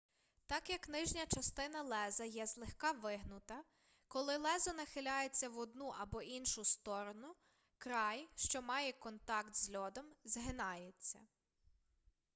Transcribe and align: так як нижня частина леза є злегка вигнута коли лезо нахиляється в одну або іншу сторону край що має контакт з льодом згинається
так 0.47 0.69
як 0.69 0.89
нижня 0.89 1.25
частина 1.25 1.81
леза 1.83 2.25
є 2.25 2.45
злегка 2.47 2.91
вигнута 2.91 3.63
коли 4.07 4.37
лезо 4.37 4.73
нахиляється 4.73 5.49
в 5.49 5.57
одну 5.57 5.87
або 5.99 6.21
іншу 6.21 6.65
сторону 6.65 7.35
край 7.77 8.27
що 8.35 8.61
має 8.61 8.91
контакт 8.93 9.55
з 9.55 9.75
льодом 9.75 10.05
згинається 10.23 11.19